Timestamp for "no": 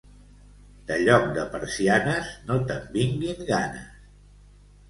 2.49-2.57